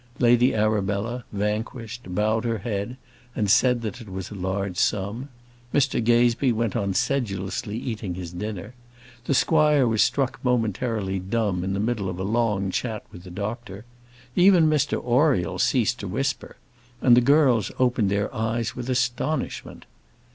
[0.17, 2.97] Lady Arabella, vanquished, bowed her head,
[3.35, 5.29] and said that it was a large sum;
[5.71, 8.73] Mr Gazebee went on sedulously eating his dinner;
[9.25, 13.29] the squire was struck momentarily dumb in the middle of a long chat with the
[13.29, 13.85] doctor;
[14.35, 16.55] even Mr Oriel ceased to whisper;
[16.99, 19.85] and the girls opened their eyes with astonishment.